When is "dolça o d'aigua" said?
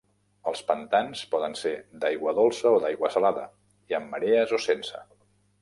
2.39-3.13